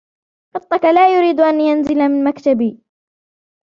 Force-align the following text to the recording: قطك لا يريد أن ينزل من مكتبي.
قطك 0.55 0.85
لا 0.85 1.15
يريد 1.17 1.39
أن 1.39 1.61
ينزل 1.61 1.95
من 2.09 2.23
مكتبي. 2.23 2.81